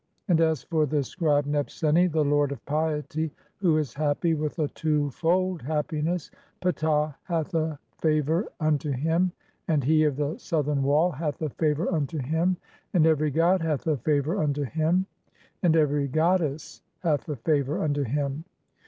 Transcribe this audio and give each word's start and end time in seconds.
And 0.27 0.41
as 0.41 0.63
for 0.63 0.87
the 0.87 1.03
scribe 1.03 1.45
Nebseni, 1.45 2.07
the 2.11 2.25
lord 2.25 2.51
of 2.51 2.65
piety, 2.65 3.29
who 3.57 3.77
"is 3.77 3.93
happy 3.93 4.33
with 4.33 4.57
a 4.57 4.67
two 4.69 5.11
fold 5.11 5.61
happiness, 5.61 6.31
(5) 6.63 6.73
Ptah 6.75 7.13
hath 7.25 7.53
a 7.53 7.77
favour 7.99 8.47
"unto 8.59 8.89
him, 8.89 9.31
and 9.67 9.83
He 9.83 10.03
of 10.05 10.15
the 10.15 10.39
Southern 10.39 10.81
Wall 10.81 11.11
hath 11.11 11.39
a 11.43 11.49
favour 11.51 11.87
unto 11.93 12.17
"him, 12.17 12.57
and 12.95 13.05
every 13.05 13.29
god 13.29 13.61
hath 13.61 13.85
a 13.85 13.97
favour 13.97 14.41
unto 14.41 14.63
him, 14.63 15.05
and 15.61 15.75
every 15.75 16.07
god 16.07 16.39
"dess 16.39 16.81
hath 17.01 17.29
a 17.29 17.35
favour 17.35 17.83
unto 17.83 18.01
him. 18.01 18.43